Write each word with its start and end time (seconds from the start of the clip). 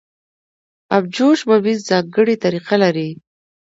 ابجوش 0.97 1.39
ممیز 1.49 1.79
ځانګړې 1.89 2.35
طریقه 2.43 2.75
لري. 2.83 3.09